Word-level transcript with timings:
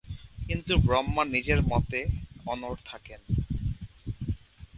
কিন্তু 0.47 0.73
ব্রহ্মা 0.77 1.23
নিজের 1.25 1.59
মতে 1.63 1.99
অনড় 2.45 2.79
থাকেন। 2.85 3.21